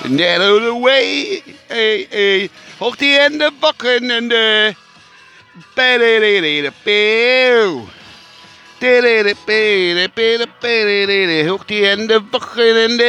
[0.00, 1.42] Get out of the way.
[1.70, 2.50] Ey, ey.
[2.80, 4.74] Hoch die Hände, Wochenende.
[5.76, 7.86] Ba-da-da-da-da-bau.
[8.80, 11.50] Da-da-da-ba-da-ba-da-ba-da-da-da.
[11.50, 13.04] Hoch die Hände, Wochenende.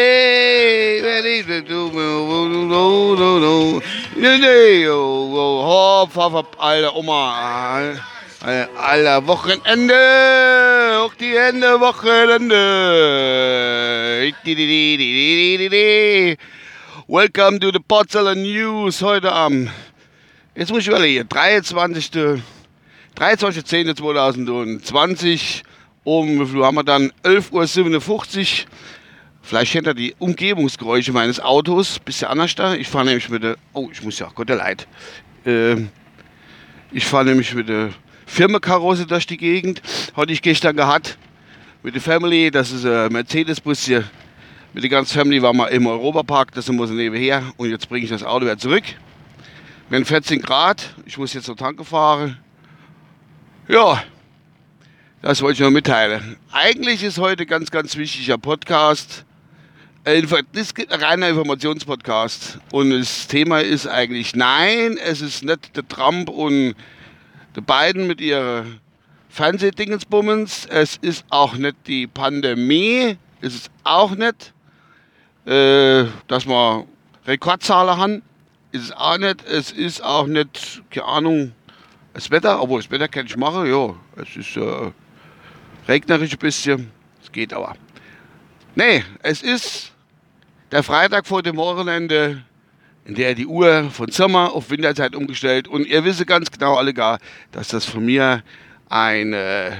[5.65, 7.95] Hopp, hopp, hopp, alter Oma.
[8.77, 10.99] Alter, Wochenende.
[11.01, 12.61] Hoch die Hände, Wochenende.
[17.13, 19.69] Welcome to the Potsdamer News heute am,
[20.55, 22.09] jetzt muss ich überlegen, 23.
[23.15, 25.61] 23.10.2020
[26.05, 27.11] um, wie viel haben wir dann?
[27.21, 28.47] 11.57 Uhr.
[29.43, 31.99] Vielleicht ihr die Umgebungsgeräusche meines Autos.
[31.99, 32.73] Bisschen anders da.
[32.73, 34.87] Ich fahre nämlich mit der, oh, ich muss ja, Gott der Leid.
[35.45, 35.75] Äh,
[36.91, 37.91] ich fahre nämlich mit der
[38.25, 39.83] Firmenkarosse durch die Gegend.
[40.15, 41.19] Hatte ich gestern gehabt
[41.83, 42.49] mit der Family.
[42.49, 44.03] Das ist ein Mercedes-Bus hier.
[44.73, 46.49] Mit der ganzen Family waren wir im Europapark.
[46.55, 47.43] Sind wir so nebenher.
[47.57, 48.83] Und jetzt bringe ich das Auto wieder zurück.
[49.87, 50.95] Wir haben 14 Grad.
[51.05, 52.39] Ich muss jetzt zur Tanke fahren.
[53.67, 54.03] Ja,
[55.21, 56.37] das wollte ich noch mitteilen.
[56.51, 59.25] Eigentlich ist heute ganz, ganz wichtiger Podcast.
[60.05, 62.57] Ist ein reiner Informationspodcast.
[62.71, 66.73] Und das Thema ist eigentlich, nein, es ist nicht der Trump und
[67.55, 68.65] der Biden mit ihrer
[69.29, 70.65] Fernsehdingensbummens.
[70.65, 73.17] Es ist auch nicht die Pandemie.
[73.39, 74.53] Es ist auch nicht,
[75.45, 76.85] äh, dass wir
[77.25, 78.21] Rekordzahlen haben.
[78.71, 79.45] Ist es auch nicht.
[79.45, 81.51] Es ist auch nicht, keine Ahnung,
[82.13, 83.95] das Wetter, obwohl das Wetter kann ich machen, ja.
[84.21, 84.91] Es ist äh,
[85.87, 86.91] regnerisch ein bisschen,
[87.21, 87.75] es geht aber.
[88.75, 89.91] Nee, es ist
[90.71, 92.43] der Freitag vor dem Wochenende,
[93.05, 96.93] in der die Uhr von Sommer auf Winterzeit umgestellt und ihr wisst ganz genau alle
[96.93, 97.19] gar,
[97.51, 98.43] dass das von mir
[98.89, 99.71] ein, äh,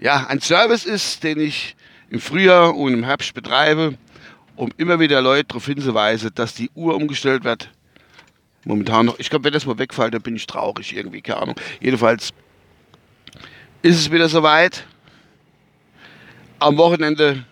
[0.00, 1.76] ja, ein Service ist, den ich
[2.10, 3.98] im Frühjahr und im Herbst betreibe,
[4.56, 7.70] um immer wieder Leute darauf hinzuweisen, dass die Uhr umgestellt wird
[8.66, 9.18] momentan noch.
[9.18, 11.54] Ich glaube, wenn das mal wegfällt, dann bin ich traurig irgendwie, keine Ahnung.
[11.80, 12.32] Jedenfalls
[13.82, 14.84] ist es wieder soweit.
[16.58, 17.44] Am Wochenende,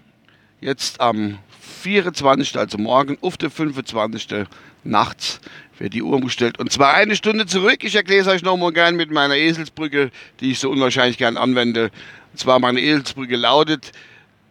[0.60, 1.38] jetzt am
[1.82, 4.46] 24., also morgen, auf der 25.
[4.82, 5.40] nachts,
[5.78, 6.58] wird die Uhr umgestellt.
[6.58, 7.84] Und zwar eine Stunde zurück.
[7.84, 10.10] Ich erkläre es euch nochmal gern mit meiner Eselsbrücke,
[10.40, 11.90] die ich so unwahrscheinlich gern anwende.
[12.32, 13.92] Und zwar meine Eselsbrücke lautet,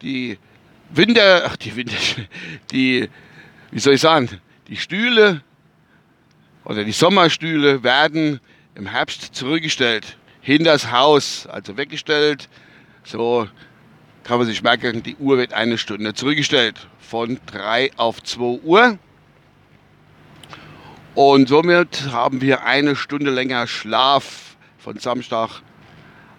[0.01, 0.37] die
[0.89, 1.95] Winter, ach die Winter,
[2.71, 3.09] die,
[3.71, 4.29] wie soll ich sagen,
[4.67, 5.41] die Stühle
[6.65, 8.39] oder die Sommerstühle werden
[8.75, 12.49] im Herbst zurückgestellt, hinters Haus, also weggestellt.
[13.03, 13.47] So
[14.23, 18.97] kann man sich merken, die Uhr wird eine Stunde zurückgestellt, von 3 auf 2 Uhr.
[21.15, 25.61] Und somit haben wir eine Stunde länger Schlaf von Samstag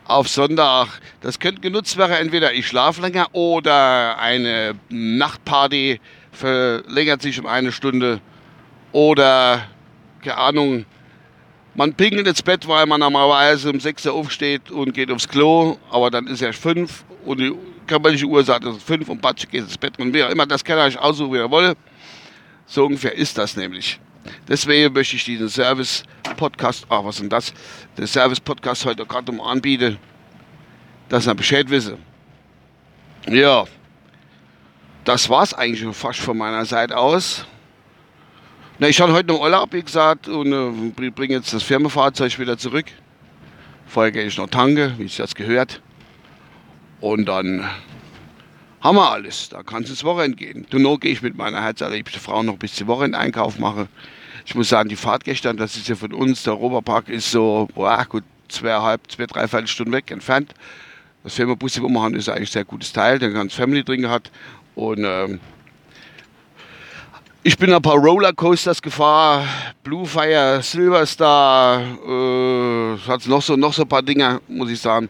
[0.05, 0.89] auf Sonntag.
[1.21, 6.01] Das könnte genutzt werden, entweder ich schlafe länger oder eine Nachtparty
[6.33, 8.21] verlängert sich um eine Stunde
[8.93, 9.69] oder
[10.23, 10.87] keine Ahnung,
[11.75, 15.77] man pingelt ins Bett, weil man normalerweise um 6 Uhr aufsteht und geht aufs Klo,
[15.91, 17.53] aber dann ist es 5 und die
[17.87, 19.99] körperliche Uhr sagt, es ist 5 und Batsch geht ins Bett.
[19.99, 21.75] Man will ja immer, das kann er euch aussuchen, wie er wolle.
[22.67, 24.01] So ungefähr ist das nämlich.
[24.49, 25.49] Deswegen möchte ich diesen
[26.35, 27.53] Service-Podcast, ach was denn das,
[27.97, 29.99] den Service-Podcast heute gerade mal anbieten,
[31.09, 31.99] dass ihr Bescheid wissen.
[33.29, 33.65] Ja,
[35.05, 37.47] das war es eigentlich schon fast von meiner Seite aus.
[38.79, 42.59] Na, ich hatte heute noch Urlaub, wie gesagt, und äh, bringe jetzt das Firmenfahrzeug wieder
[42.59, 42.87] zurück.
[43.87, 45.81] Vorher gehe ich noch tanke, wie es jetzt gehört.
[47.01, 47.69] Und dann
[48.81, 49.49] haben wir alles.
[49.51, 50.67] Da kann es ins Wochenende gehen.
[50.71, 53.89] Danach gehe ich mit meiner herzallerliebsten Frau noch ein bisschen Wochenendeinkauf machen.
[54.45, 57.69] Ich muss sagen, die Fahrt gestern, das ist ja von uns, der Europapark ist so,
[57.75, 60.55] boah, gut, zweieinhalb, zwei, dreiviertel Stunden weg entfernt.
[61.23, 64.31] Das Firmenbus, wir haben, ist eigentlich ein sehr gutes Teil, der ganz Family drin hat.
[64.75, 65.41] Und ähm,
[67.43, 69.49] ich bin ein paar Rollercoasters gefahren,
[69.83, 75.09] Blue Fire, Silverstar, äh, hat noch so, noch so ein paar Dinge, muss ich sagen.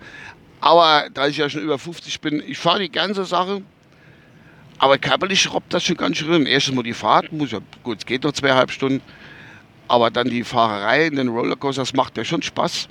[0.60, 3.62] Aber da ich ja schon über 50 bin, ich fahre die ganze Sache.
[4.84, 6.44] Aber körperlich robbt das schon ganz schön.
[6.44, 9.00] Erstens mal die Fahrt, muss ja, gut, es geht noch zweieinhalb Stunden.
[9.88, 12.88] Aber dann die Fahrerei in den Rollercoasters macht ja schon Spaß.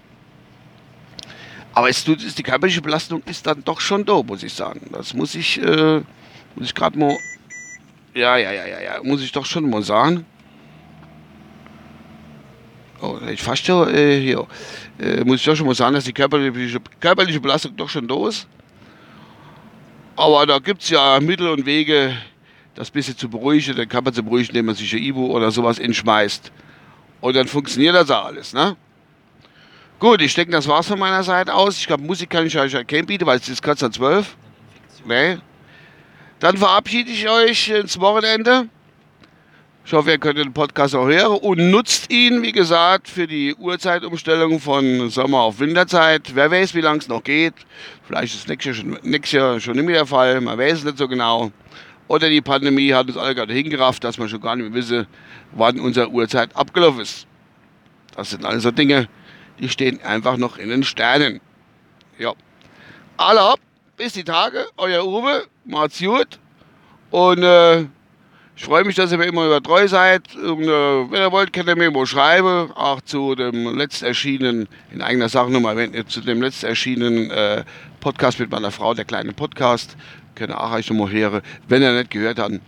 [1.75, 4.89] Aber es tut, die körperliche Belastung ist dann doch schon da, muss ich sagen.
[4.91, 5.97] Das muss ich, äh,
[6.55, 7.15] muss ich gerade mal
[8.15, 10.25] ja, ja, ja, ja, ja, muss ich doch schon mal sagen.
[13.01, 14.47] Oh, ich fast ja, äh, hier.
[14.97, 18.27] Äh, muss ich doch schon mal sagen, dass die körperliche, körperliche Belastung doch schon da
[18.27, 18.47] ist.
[20.15, 22.15] Aber da gibt es ja Mittel und Wege,
[22.75, 23.75] das bisschen zu beruhigen.
[23.75, 26.51] Dann kann man sich beruhigen, indem man sich ein Ibu oder sowas inschmeißt.
[27.21, 28.75] Und dann funktioniert das auch alles, ne?
[29.99, 31.77] Gut, ich denke, das war's von meiner Seite aus.
[31.77, 34.35] Ich glaube, Musik kann ich euch ja kein bieten, weil es ist kurz an 12.
[35.05, 35.37] Nee,
[36.39, 38.67] dann verabschiede ich euch ins Wochenende.
[39.85, 43.53] Ich hoffe, ihr könnt den Podcast auch hören und nutzt ihn, wie gesagt, für die
[43.53, 46.33] Uhrzeitumstellung von Sommer auf Winterzeit.
[46.33, 47.53] Wer weiß, wie lange es noch geht.
[48.07, 50.39] Vielleicht ist nächstes Jahr, nächstes Jahr schon nicht mehr der Fall.
[50.39, 51.51] Man weiß es nicht so genau.
[52.07, 55.05] Oder die Pandemie hat uns alle gerade hingerafft, dass wir schon gar nicht mehr wissen,
[55.51, 57.27] wann unsere Uhrzeit abgelaufen ist.
[58.15, 59.09] Das sind also Dinge,
[59.59, 61.41] die stehen einfach noch in den Sternen.
[62.17, 62.31] Ja.
[63.17, 63.55] Alle
[63.97, 66.39] bis die Tage, euer Uwe, macht's gut.
[67.11, 67.85] Und äh,
[68.55, 70.35] ich freue mich, dass ihr mir immer über treu seid.
[70.35, 72.71] Und, äh, wenn ihr wollt, könnt ihr mir irgendwo schreiben.
[72.73, 77.63] Auch zu dem letzt erschienenen, in eigener Sache nochmal, wenn zu dem letzt erschienenen äh,
[77.99, 79.97] Podcast mit meiner Frau, der kleine Podcast,
[80.35, 82.59] könnt ihr auch euch nochmal hören, wenn ihr nicht gehört habt.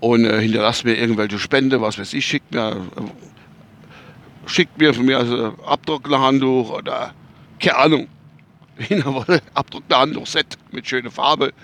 [0.00, 5.06] Und äh, hinterlasst mir irgendwelche Spende, was weiß ich, schickt mir, äh, schickt mir von
[5.06, 7.14] mir also Abdruckhandtuch oder
[7.58, 8.08] keine Ahnung.
[8.76, 11.54] Wie ihr wollt, Abdruckhandtuch-Set mit schöner Farbe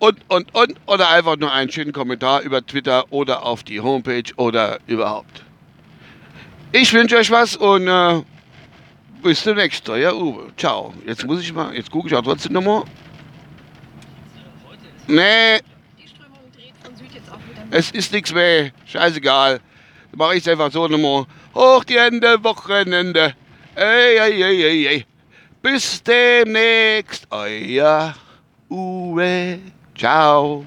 [0.00, 0.76] und, und, und.
[0.86, 5.44] Oder einfach nur einen schönen Kommentar über Twitter oder auf die Homepage oder überhaupt.
[6.72, 8.22] Ich wünsche euch was und äh,
[9.22, 9.86] bis demnächst.
[9.88, 10.52] Ja, Uwe.
[10.56, 10.92] Ciao.
[11.06, 12.84] Jetzt muss ich mal, jetzt gucke ich auch trotzdem nochmal.
[15.06, 15.60] Nee.
[17.70, 18.70] Es ist nichts mehr.
[18.86, 19.60] Scheißegal.
[20.16, 21.26] Mache ich es einfach so nochmal.
[21.54, 23.34] Hoch die Hände, Wochenende.
[23.74, 25.06] Ey, ey, ey, ey, ey.
[25.62, 27.26] Bis demnächst.
[27.30, 28.14] Euer
[28.68, 29.60] Uwe.
[30.00, 30.64] Ciao.